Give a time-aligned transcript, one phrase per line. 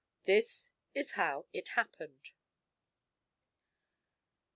[0.25, 2.31] This is how it happened.